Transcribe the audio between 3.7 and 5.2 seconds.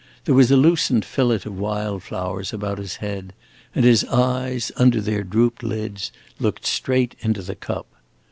and his eyes, under